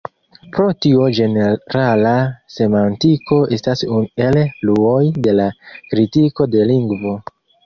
[0.53, 2.13] Pro tio ĝenerala
[2.53, 5.47] semantiko estas unu el fluoj de la
[5.93, 7.17] kritiko de lingvo.